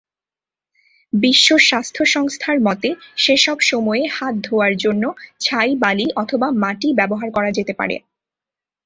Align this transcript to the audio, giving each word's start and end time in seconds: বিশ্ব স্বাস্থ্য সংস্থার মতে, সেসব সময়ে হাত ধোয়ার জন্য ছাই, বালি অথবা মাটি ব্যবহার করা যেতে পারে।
বিশ্ব 1.13 1.49
স্বাস্থ্য 1.59 2.03
সংস্থার 2.05 2.57
মতে, 2.59 2.89
সেসব 3.17 3.57
সময়ে 3.61 4.03
হাত 4.07 4.35
ধোয়ার 4.43 4.73
জন্য 4.77 5.03
ছাই, 5.39 5.69
বালি 5.75 6.07
অথবা 6.15 6.47
মাটি 6.63 6.89
ব্যবহার 6.93 7.29
করা 7.31 7.49
যেতে 7.51 7.73
পারে। 7.73 7.95